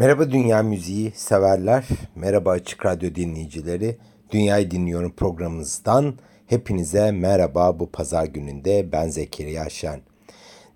[0.00, 3.98] Merhaba Dünya Müziği severler, merhaba Açık Radyo dinleyicileri.
[4.30, 6.14] Dünyayı Dinliyorum programımızdan
[6.46, 10.00] hepinize merhaba bu pazar gününde ben Zekeriya Şen.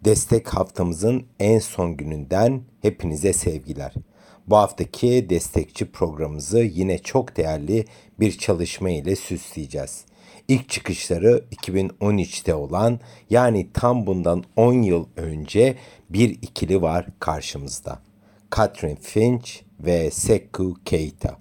[0.04, 3.94] Destek haftamızın en son gününden hepinize sevgiler.
[4.46, 7.84] Bu haftaki destekçi programımızı yine çok değerli
[8.20, 10.04] bir çalışma ile süsleyeceğiz.
[10.48, 13.00] İlk çıkışları 2013'te olan
[13.30, 15.76] yani tam bundan 10 yıl önce
[16.10, 18.03] bir ikili var karşımızda.
[18.56, 19.50] Catherine Finch
[19.80, 21.36] ve Sekou Keita.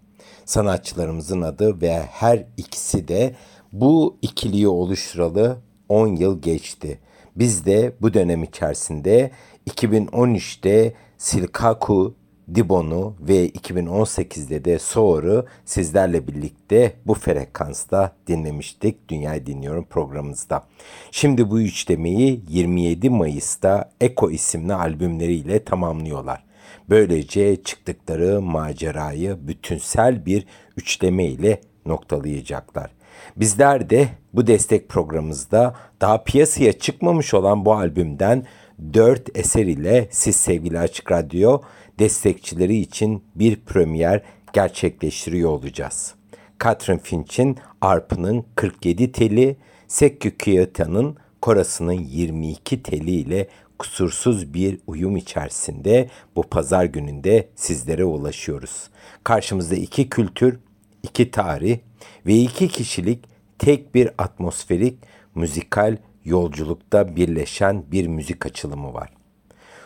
[0.46, 3.36] Sanatçılarımızın adı ve her ikisi de
[3.72, 5.58] bu ikiliyi oluşturalı
[5.90, 7.00] 10 yıl geçti.
[7.36, 9.32] Biz de bu dönem içerisinde
[9.70, 12.16] 2013'te Silkaku
[12.56, 19.10] Dibon'u ve 2018'de de Soğur'u sizlerle birlikte bu frekansta dinlemiştik.
[19.10, 20.64] Dünyayı Dinliyorum programımızda.
[21.12, 26.53] Şimdi bu üçlemeyi 27 Mayıs'ta Eko isimli albümleriyle tamamlıyorlar.
[26.90, 30.46] Böylece çıktıkları macerayı bütünsel bir
[30.78, 32.92] üçleme ile noktalayacaklar.
[33.38, 38.46] Bizler de bu destek programımızda daha piyasaya çıkmamış olan bu albümden
[38.94, 41.62] 4 eser ile siz sevgili Açık Radyo
[42.00, 44.22] destekçileri için bir premier
[44.54, 46.16] gerçekleştiriyor olacağız.
[46.64, 53.48] Catherine Finch'in arpının 47 teli, Sekki Kiyota'nın korasının 22 teli ile
[53.80, 58.90] kusursuz bir uyum içerisinde bu pazar gününde sizlere ulaşıyoruz.
[59.24, 60.60] Karşımızda iki kültür,
[61.04, 61.80] iki tarih
[62.26, 63.20] ve iki kişilik
[63.60, 64.98] tek bir atmosferik
[65.36, 69.10] müzikal yolculukta birleşen bir müzik açılımı var.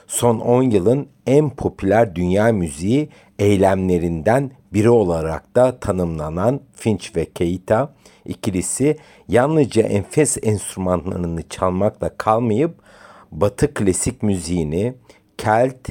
[0.08, 7.94] Son 10 yılın en popüler dünya müziği eylemlerinden biri olarak da tanımlanan Finch ve Keita
[8.26, 12.87] ikilisi yalnızca enfes enstrümanlarını çalmakla kalmayıp
[13.32, 14.94] Batı klasik müziğini,
[15.38, 15.90] Kelt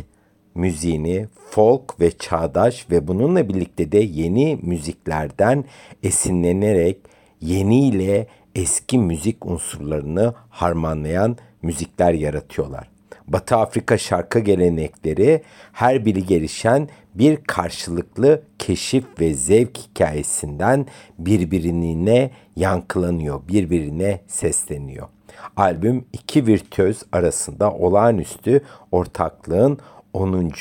[0.54, 5.64] müziğini, folk ve çağdaş ve bununla birlikte de yeni müziklerden
[6.02, 6.98] esinlenerek
[7.40, 12.90] yeni ile eski müzik unsurlarını harmanlayan müzikler yaratıyorlar.
[13.28, 20.86] Batı Afrika şarkı gelenekleri her biri gelişen bir karşılıklı keşif ve zevk hikayesinden
[21.18, 25.08] birbirine yankılanıyor, birbirine sesleniyor.
[25.56, 29.78] Albüm iki virtüöz arasında olağanüstü ortaklığın
[30.12, 30.52] 10.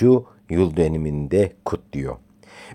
[0.49, 2.15] yıl dönümünde kutluyor.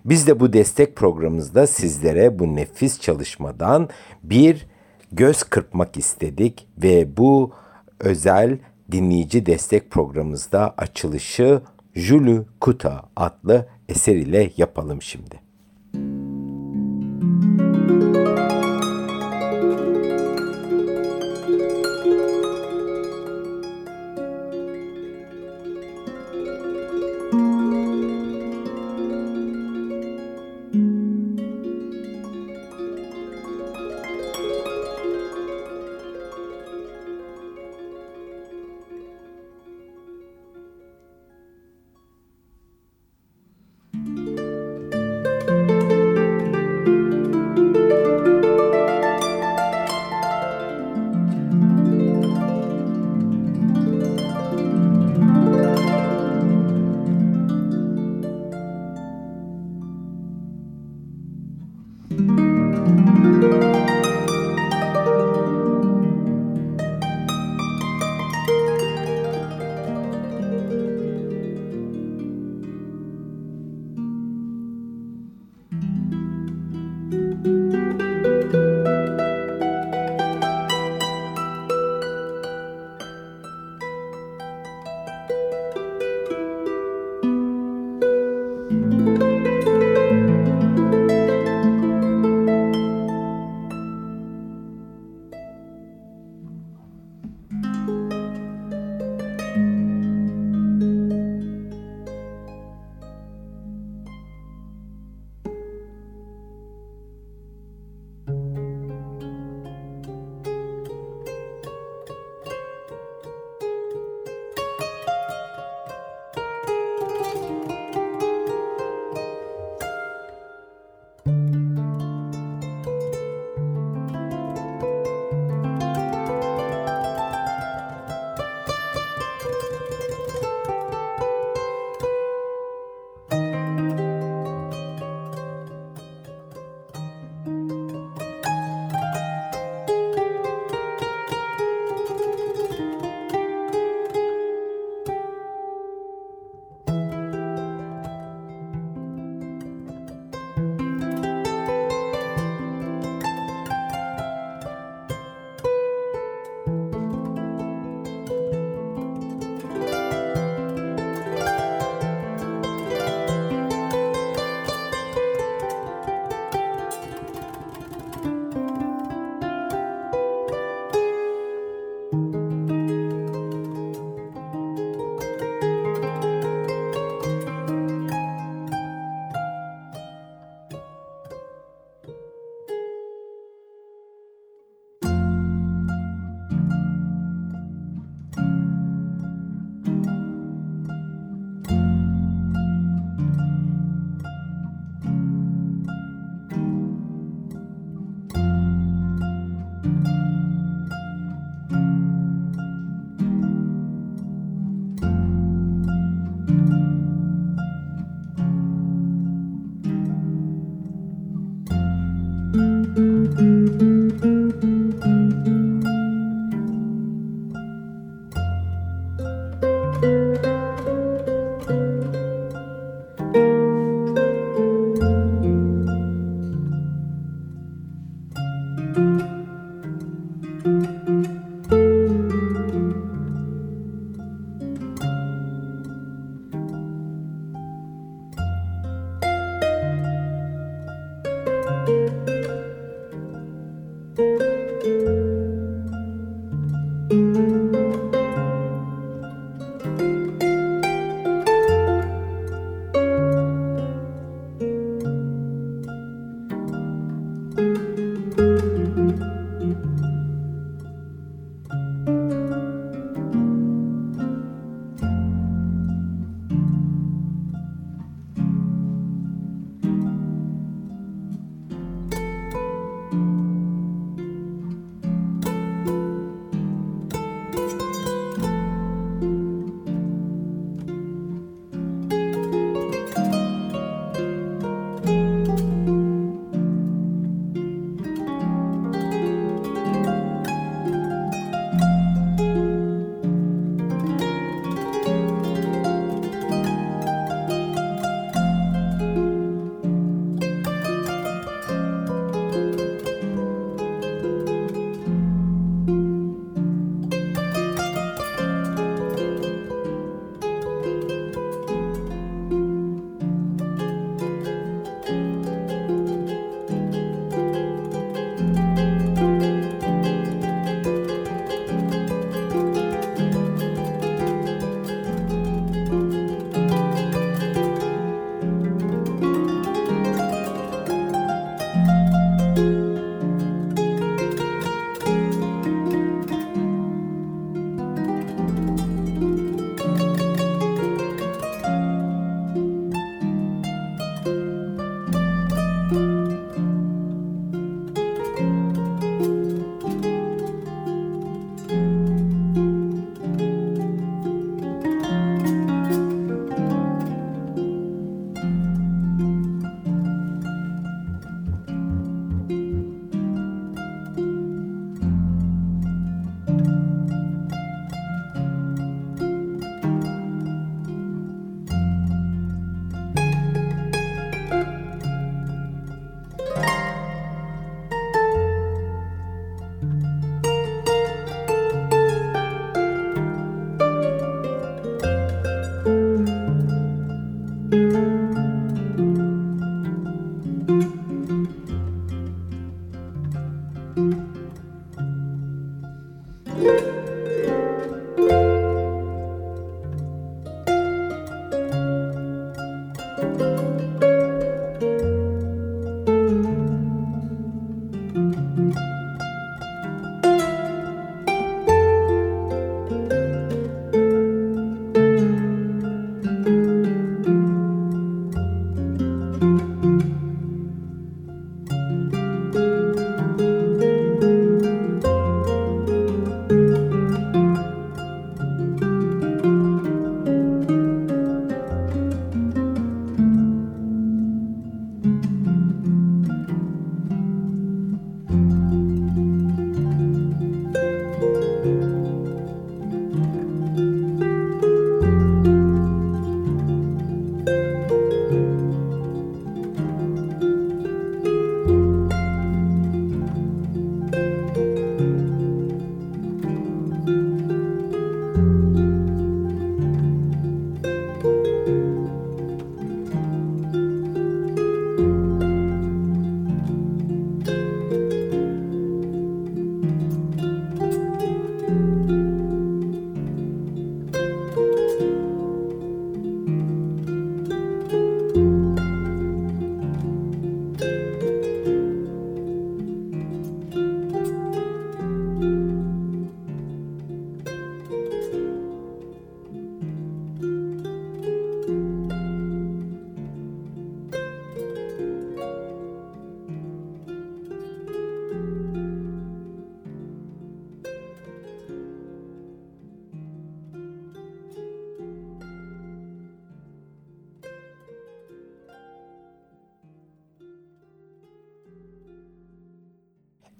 [0.04, 3.88] Biz de bu destek programımızda sizlere bu nefis çalışmadan
[4.22, 4.66] bir
[5.12, 7.52] göz kırpmak istedik ve bu
[8.00, 8.58] özel
[8.92, 11.62] dinleyici destek programımızda açılışı
[11.94, 15.49] Julu Kuta adlı eser ile yapalım şimdi.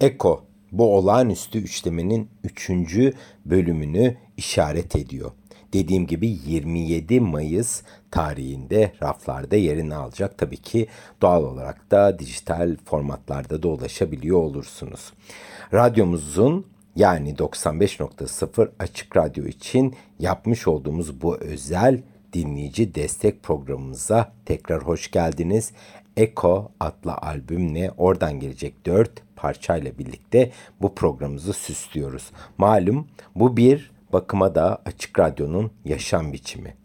[0.00, 3.12] Eko bu olağanüstü üçlemenin üçüncü
[3.44, 5.30] bölümünü işaret ediyor.
[5.72, 10.38] Dediğim gibi 27 Mayıs tarihinde raflarda yerini alacak.
[10.38, 10.86] Tabii ki
[11.22, 15.12] doğal olarak da dijital formatlarda da ulaşabiliyor olursunuz.
[15.74, 16.66] Radyomuzun
[16.96, 22.02] yani 95.0 Açık Radyo için yapmış olduğumuz bu özel
[22.32, 25.72] dinleyici destek programımıza tekrar hoş geldiniz.
[26.20, 32.30] Eko adlı albümle oradan gelecek dört parçayla birlikte bu programımızı süslüyoruz.
[32.58, 36.76] Malum bu bir bakıma da Açık Radyo'nun yaşam biçimi.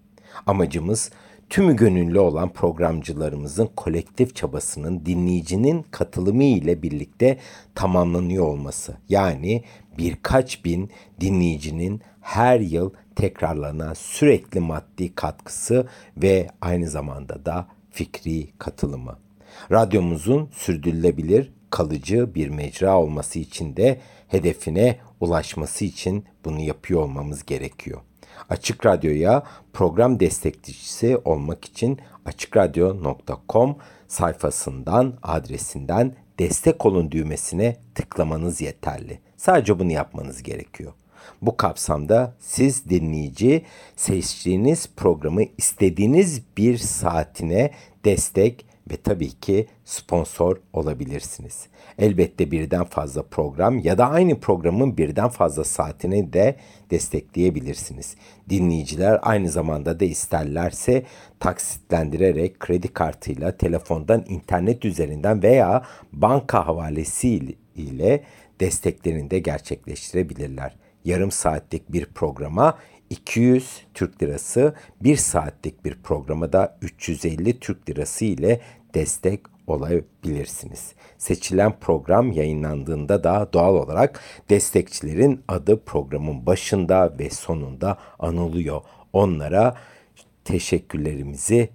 [0.46, 1.12] Amacımız
[1.50, 7.38] tümü gönüllü olan programcılarımızın kolektif çabasının dinleyicinin katılımı ile birlikte
[7.76, 8.98] tamamlanıyor olması.
[9.10, 9.64] Yani
[9.98, 15.88] birkaç bin dinleyicinin her yıl tekrarlanan sürekli maddi katkısı
[16.18, 19.25] ve aynı zamanda da fikri katılımı.
[19.72, 28.02] Radyomuzun sürdürülebilir, kalıcı bir mecra olması için de hedefine ulaşması için bunu yapıyor olmamız gerekiyor.
[28.50, 29.44] Açık Radyo'ya
[29.74, 39.20] program destekçisi olmak için açıkradyo.com sayfasından, adresinden destek olun düğmesine tıklamanız yeterli.
[39.38, 40.94] Sadece bunu yapmanız gerekiyor.
[41.42, 47.72] Bu kapsamda siz dinleyici seçtiğiniz programı istediğiniz bir saatine
[48.06, 51.68] destek ve tabii ki sponsor olabilirsiniz.
[51.98, 56.56] Elbette birden fazla program ya da aynı programın birden fazla saatini de
[56.92, 58.16] destekleyebilirsiniz.
[58.50, 61.04] Dinleyiciler aynı zamanda da isterlerse
[61.40, 68.24] taksitlendirerek kredi kartıyla, telefondan, internet üzerinden veya banka havalesi ile
[68.60, 70.76] desteklerini de gerçekleştirebilirler.
[71.06, 72.78] Yarım saatlik bir programa
[73.10, 78.62] 200 Türk Lirası, 1 saatlik bir programa da 350 Türk Lirası ile
[78.94, 80.94] destek olabilirsiniz.
[81.18, 84.20] Seçilen program yayınlandığında da doğal olarak
[84.50, 88.82] destekçilerin adı programın başında ve sonunda anılıyor.
[89.14, 89.76] Onlara
[90.46, 91.70] teşekkürlerimizi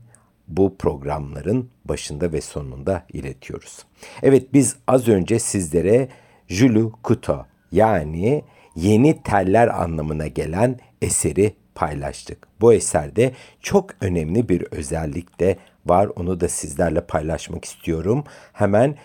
[0.49, 3.79] bu programların başında ve sonunda iletiyoruz.
[4.23, 6.09] Evet biz az önce sizlere
[6.49, 8.45] Julu Kuto yani
[8.77, 12.49] yeni teller anlamına gelen eseri paylaştık.
[12.61, 16.09] Bu eserde çok önemli bir özellik de var.
[16.16, 18.25] Onu da sizlerle paylaşmak istiyorum.
[18.52, 18.97] Hemen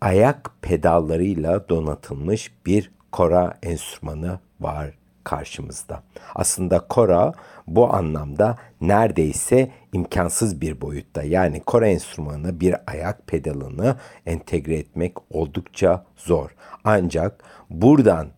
[0.00, 6.02] ayak pedallarıyla donatılmış bir kora enstrümanı var karşımızda.
[6.34, 7.32] Aslında kora
[7.66, 11.22] bu anlamda neredeyse imkansız bir boyutta.
[11.22, 16.50] Yani kora enstrümanına bir ayak pedalını entegre etmek oldukça zor.
[16.84, 18.28] Ancak buradan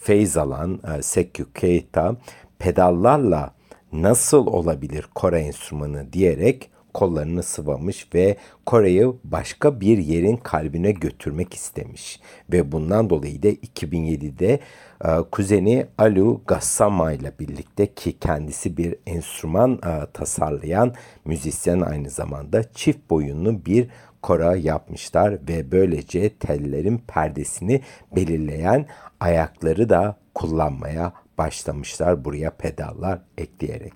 [0.00, 2.16] feyz alan e, Sekyu Keita
[2.58, 3.54] pedallarla
[3.92, 12.20] nasıl olabilir Kore enstrümanı diyerek kollarını sıvamış ve Kore'yi başka bir yerin kalbine götürmek istemiş.
[12.52, 14.60] Ve bundan dolayı da 2007'de
[15.04, 22.72] e, kuzeni Alu Gassama ile birlikte ki kendisi bir enstrüman e, tasarlayan müzisyen aynı zamanda
[22.72, 23.88] çift boyunlu bir
[24.22, 27.80] kora yapmışlar ve böylece tellerin perdesini
[28.16, 28.86] belirleyen
[29.20, 33.92] ayakları da kullanmaya başlamışlar buraya pedallar ekleyerek.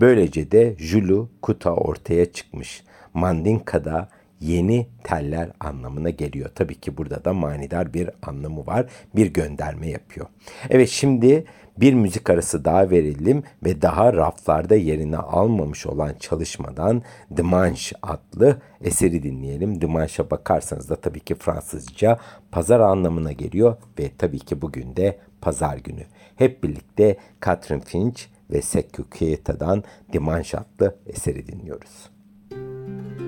[0.00, 2.84] Böylece de Julu Kuta ortaya çıkmış.
[3.14, 4.08] Mandinka'da
[4.40, 6.50] yeni teller anlamına geliyor.
[6.54, 8.86] Tabii ki burada da manidar bir anlamı var.
[9.16, 10.26] Bir gönderme yapıyor.
[10.70, 11.44] Evet şimdi
[11.80, 17.02] bir müzik arası daha verelim ve daha raflarda yerini almamış olan çalışmadan
[17.36, 19.80] Dimanche adlı eseri dinleyelim.
[19.80, 22.18] Dimanche'a bakarsanız da tabii ki Fransızca
[22.52, 26.02] pazar anlamına geliyor ve tabii ki bugün de pazar günü.
[26.36, 32.10] Hep birlikte Catherine Finch ve Sekü Keita'dan Dimanche adlı eseri dinliyoruz.
[32.50, 33.27] dimanche,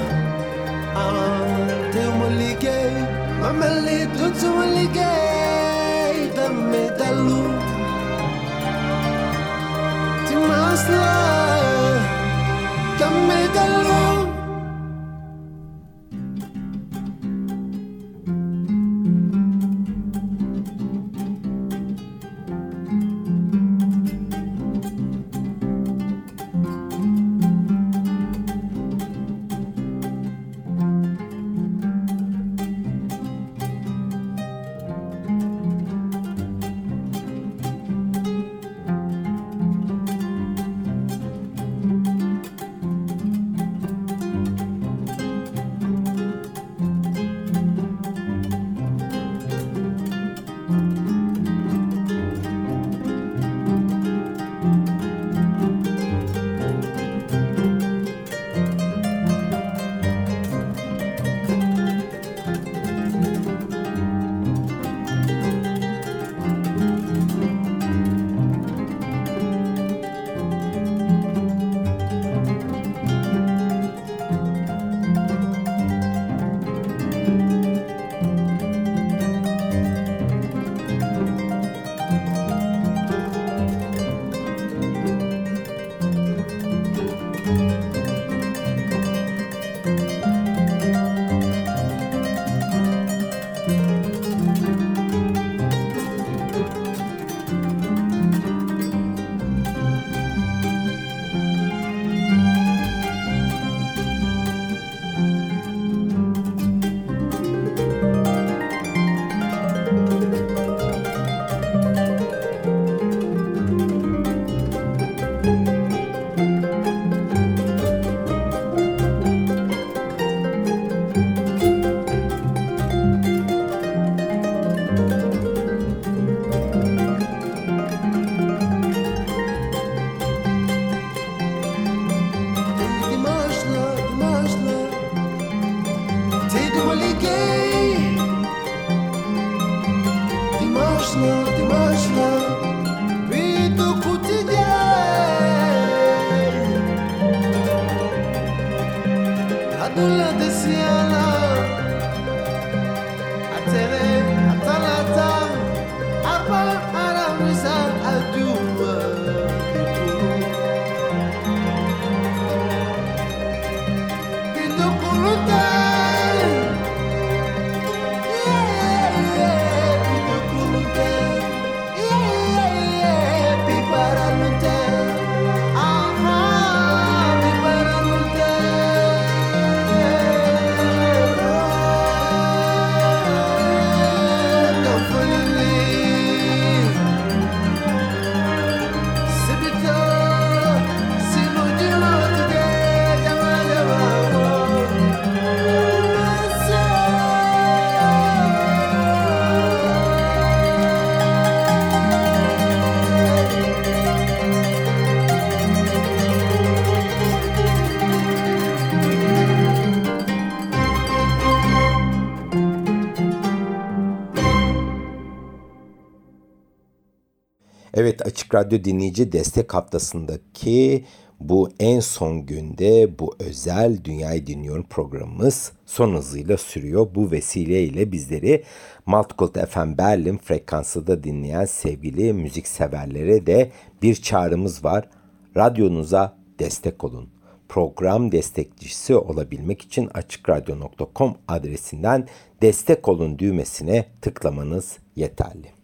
[218.51, 221.05] Açık Radyo dinleyici destek haftasındaki
[221.39, 227.07] bu en son günde bu özel Dünyayı Dinliyorum programımız son hızıyla sürüyor.
[227.15, 228.63] Bu vesileyle bizleri
[229.05, 235.09] Multicult FM Berlin frekansı da dinleyen sevgili müzik severlere de bir çağrımız var.
[235.57, 237.29] Radyonuza destek olun.
[237.69, 242.27] Program destekçisi olabilmek için açıkradyo.com adresinden
[242.61, 245.80] destek olun düğmesine tıklamanız yeterli.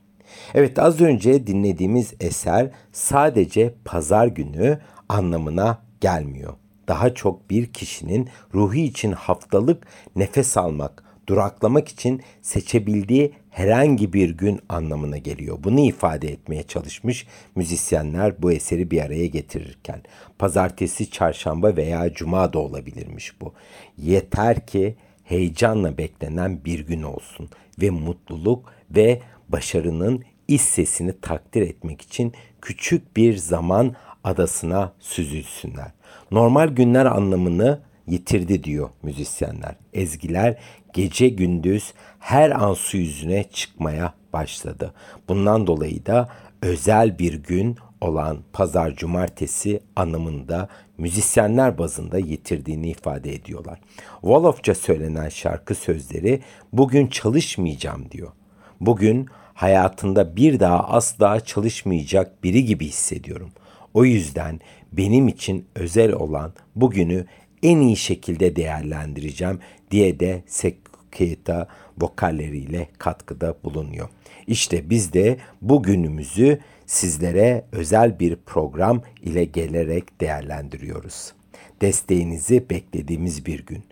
[0.54, 6.54] Evet az önce dinlediğimiz eser sadece pazar günü anlamına gelmiyor.
[6.88, 14.60] Daha çok bir kişinin ruhi için haftalık nefes almak, duraklamak için seçebildiği herhangi bir gün
[14.69, 15.58] anlamına geliyor.
[15.63, 20.02] Bunu ifade etmeye çalışmış müzisyenler bu eseri bir araya getirirken.
[20.39, 23.54] Pazartesi, çarşamba veya cuma da olabilirmiş bu.
[23.97, 27.50] Yeter ki heyecanla beklenen bir gün olsun
[27.82, 35.91] ve mutluluk ve başarının iç sesini takdir etmek için küçük bir zaman adasına süzülsünler.
[36.31, 39.75] Normal günler anlamını yitirdi diyor müzisyenler.
[39.93, 40.57] Ezgiler
[40.93, 44.93] gece gündüz her an su yüzüne çıkmaya başladı.
[45.27, 46.29] Bundan dolayı da
[46.62, 53.79] özel bir gün olan pazar cumartesi anlamında müzisyenler bazında yitirdiğini ifade ediyorlar.
[54.21, 56.41] Wolofça söylenen şarkı sözleri
[56.73, 58.31] bugün çalışmayacağım diyor.
[58.79, 63.49] Bugün hayatında bir daha asla çalışmayacak biri gibi hissediyorum.
[63.93, 64.59] O yüzden
[64.91, 67.25] benim için özel olan bugünü
[67.63, 69.59] en iyi şekilde değerlendireceğim
[69.91, 74.09] diye de Seketa vokalleriyle katkıda bulunuyor.
[74.47, 81.33] İşte biz de bugünümüzü sizlere özel bir program ile gelerek değerlendiriyoruz.
[81.81, 83.83] Desteğinizi beklediğimiz bir gün.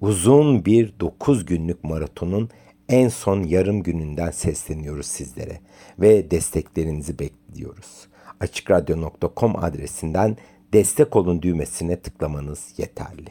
[0.00, 2.50] Uzun bir 9 günlük maratonun
[2.88, 5.60] en son yarım gününden sesleniyoruz sizlere
[5.98, 8.08] ve desteklerinizi bekliyoruz.
[8.40, 10.36] Açıkradyo.com adresinden
[10.72, 13.28] destek olun düğmesine tıklamanız yeterli.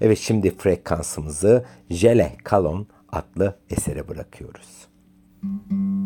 [0.00, 4.88] Evet şimdi frekansımızı Jele Kalon adlı esere bırakıyoruz.
[5.42, 6.03] Müzik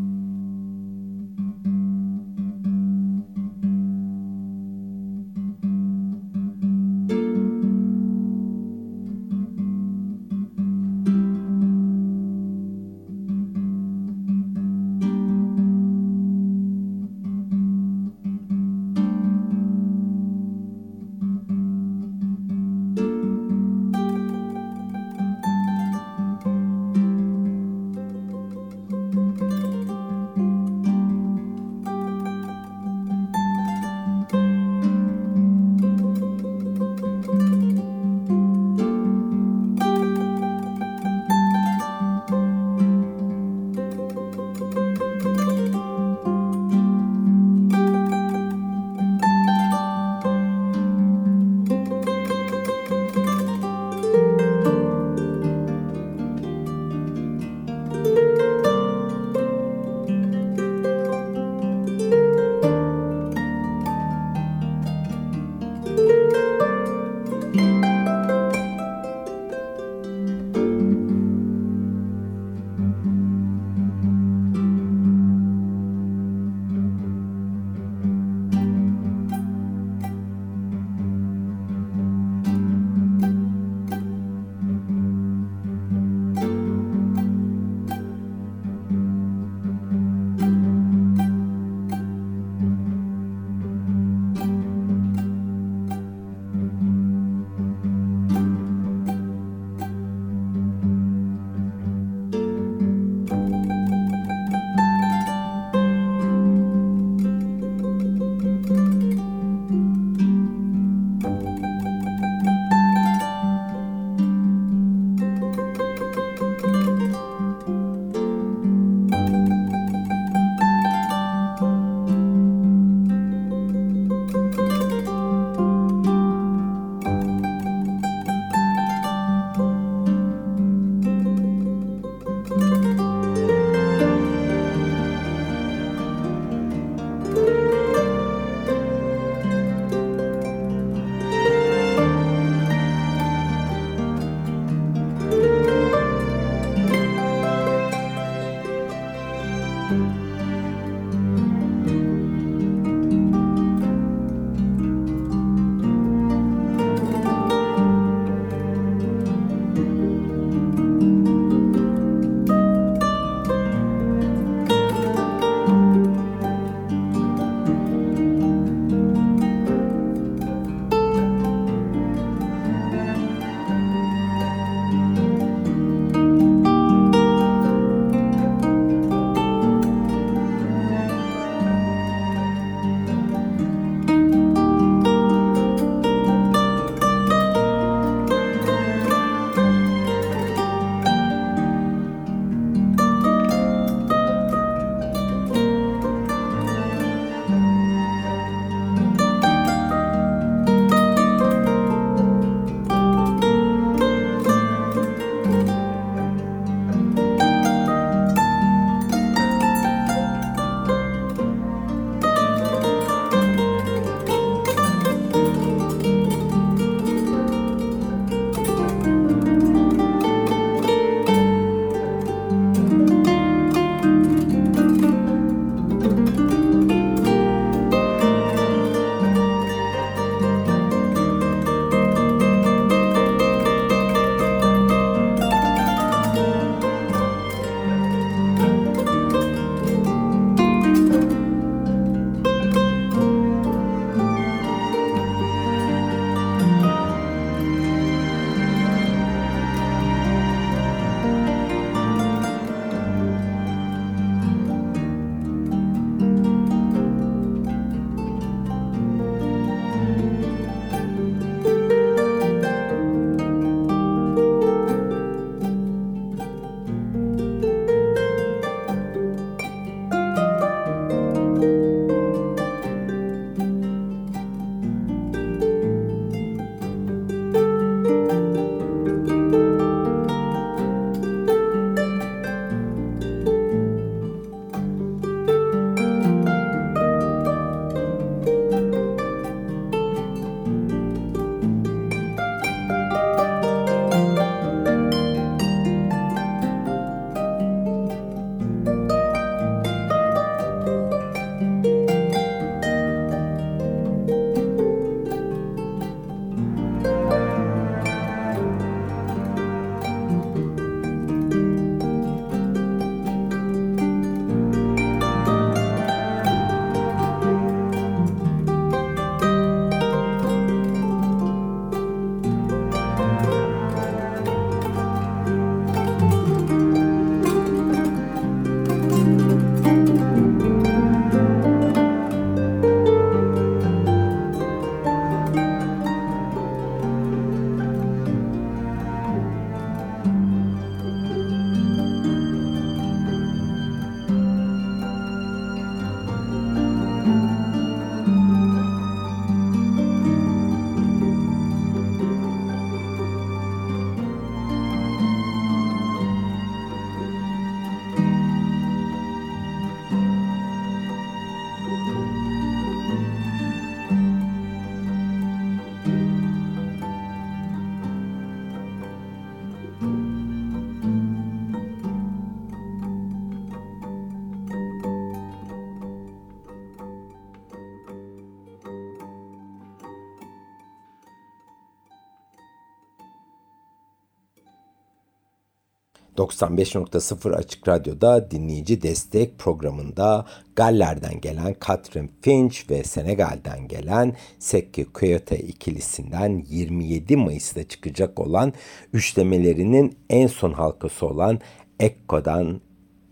[386.39, 390.47] 95.0 Açık Radyo'da dinleyici destek programında
[390.77, 398.73] Galler'den gelen Catherine Finch ve Senegal'den gelen Sekki Kyoto ikilisinden 27 Mayıs'ta çıkacak olan
[399.13, 401.61] üçlemelerinin en son halkası olan
[402.01, 402.81] Ekko'dan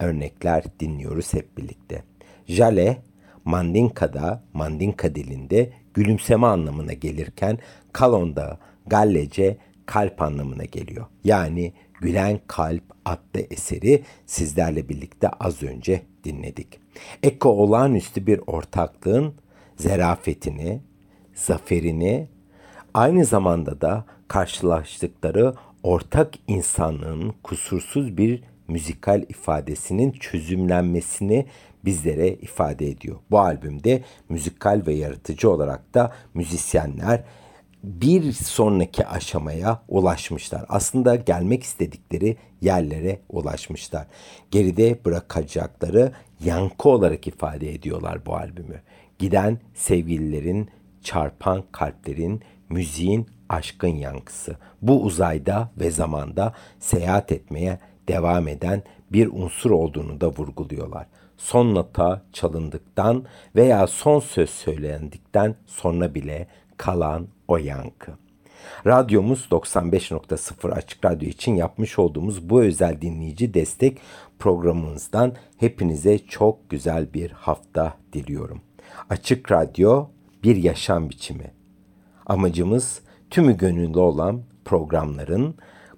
[0.00, 2.02] örnekler dinliyoruz hep birlikte.
[2.46, 3.02] Jale,
[3.44, 7.58] Mandinka'da, Mandinka dilinde gülümseme anlamına gelirken
[7.92, 11.06] Kalon'da Gallece kalp anlamına geliyor.
[11.24, 16.80] Yani Gülen Kalp adlı eseri sizlerle birlikte az önce dinledik.
[17.22, 19.34] Eko olağanüstü bir ortaklığın
[19.76, 20.80] zerafetini,
[21.34, 22.28] zaferini,
[22.94, 31.46] aynı zamanda da karşılaştıkları ortak insanlığın kusursuz bir müzikal ifadesinin çözümlenmesini
[31.84, 33.16] bizlere ifade ediyor.
[33.30, 37.24] Bu albümde müzikal ve yaratıcı olarak da müzisyenler
[37.84, 40.64] bir sonraki aşamaya ulaşmışlar.
[40.68, 44.06] Aslında gelmek istedikleri yerlere ulaşmışlar.
[44.50, 46.12] Geride bırakacakları
[46.44, 48.80] yankı olarak ifade ediyorlar bu albümü.
[49.18, 50.68] Giden sevgililerin,
[51.02, 54.56] çarpan kalplerin, müziğin aşkın yankısı.
[54.82, 61.06] Bu uzayda ve zamanda seyahat etmeye devam eden bir unsur olduğunu da vurguluyorlar.
[61.36, 63.24] Son nota çalındıktan
[63.56, 68.12] veya son söz söylendikten sonra bile kalan o yankı.
[68.86, 73.98] Radyomuz 95.0 Açık Radyo için yapmış olduğumuz bu özel dinleyici destek
[74.38, 78.60] programımızdan hepinize çok güzel bir hafta diliyorum.
[79.10, 80.06] Açık Radyo
[80.42, 81.52] bir yaşam biçimi.
[82.26, 85.54] Amacımız tümü gönüllü olan programların,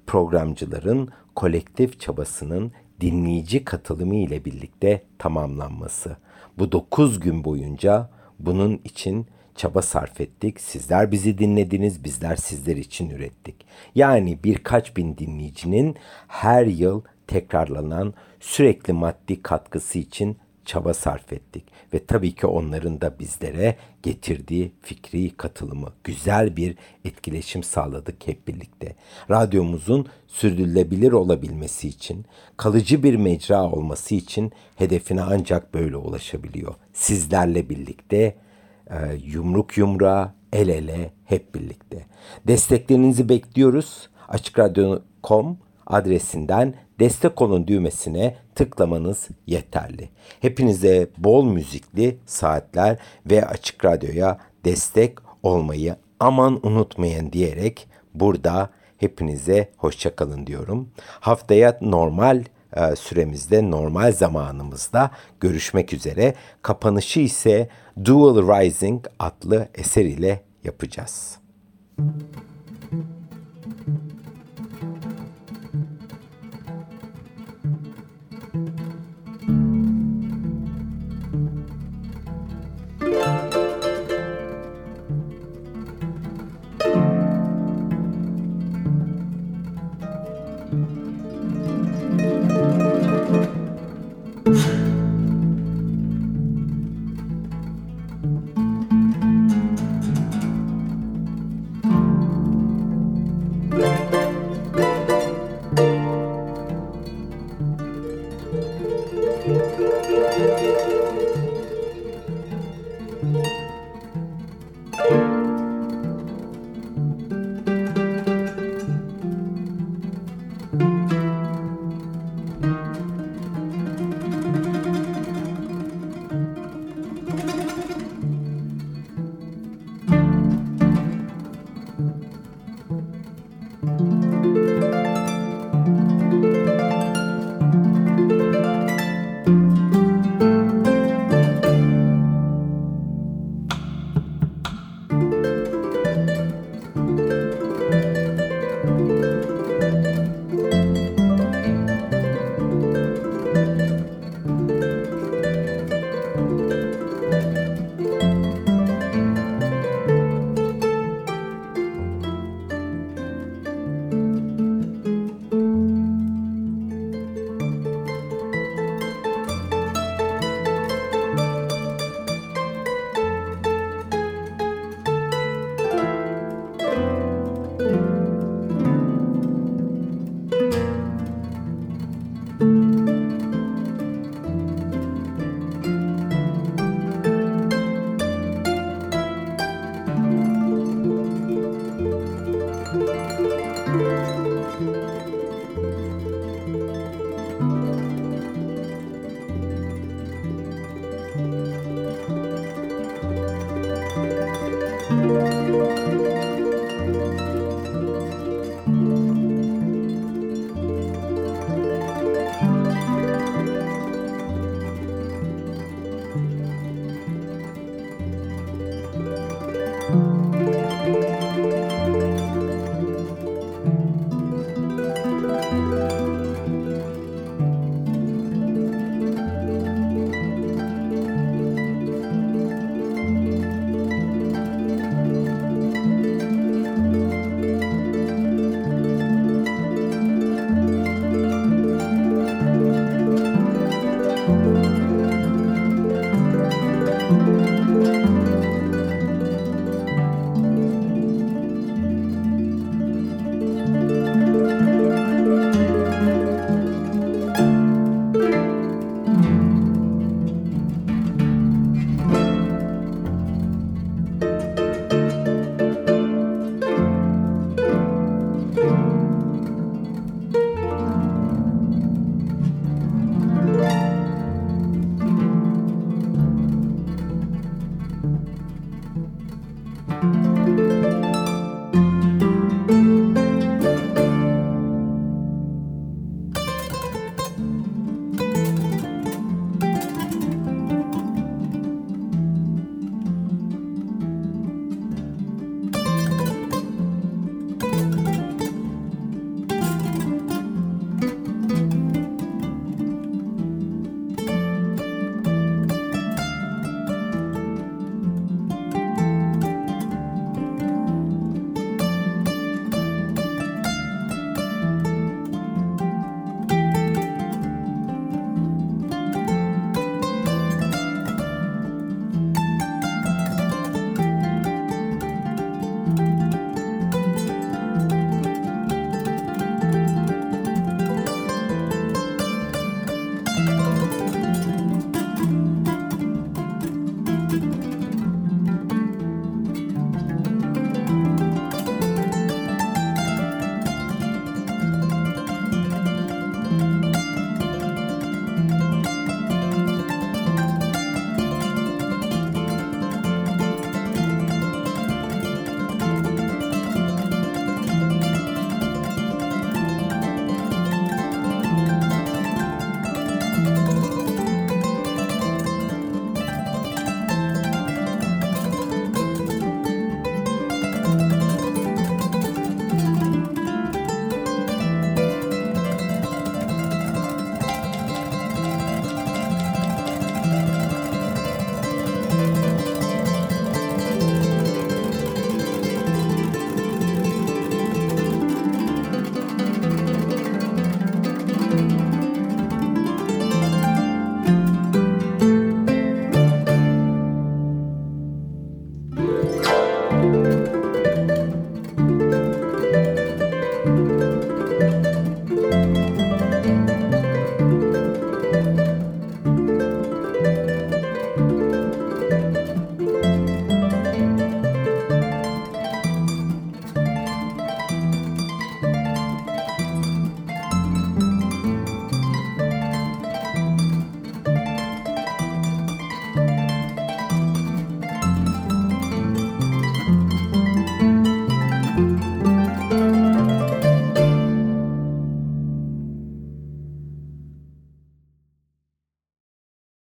[0.07, 6.17] programcıların kolektif çabasının dinleyici katılımı ile birlikte tamamlanması.
[6.59, 9.27] Bu 9 gün boyunca bunun için
[9.59, 10.61] çaba sarf ettik.
[10.61, 13.57] Sizler bizi dinlediniz, bizler sizler için ürettik.
[13.95, 15.97] Yani birkaç bin dinleyicinin
[16.29, 23.19] her yıl tekrarlanan sürekli maddi katkısı için çaba sarf ettik ve tabii ki onların da
[23.19, 28.95] bizlere getirdiği fikri katılımı, güzel bir etkileşim sağladık hep birlikte.
[29.31, 32.25] Radyomuzun sürdürülebilir olabilmesi için,
[32.57, 36.75] kalıcı bir mecra olması için hedefine ancak böyle ulaşabiliyor.
[36.93, 38.35] Sizlerle birlikte
[39.25, 42.07] yumruk yumruğa, el ele hep birlikte.
[42.47, 44.09] Desteklerinizi bekliyoruz.
[44.29, 50.09] Açıkradyo.com adresinden destek olun düğmesine tıklamanız yeterli.
[50.41, 60.47] Hepinize bol müzikli saatler ve Açık Radyo'ya destek olmayı aman unutmayın diyerek burada hepinize hoşçakalın
[60.47, 60.89] diyorum.
[61.21, 62.45] Haftaya normal
[62.77, 66.35] e, süremizde, normal zamanımızda görüşmek üzere.
[66.63, 67.69] Kapanışı ise
[68.05, 71.39] Dual Rising adlı eser ile yapacağız.
[71.99, 72.49] Müzik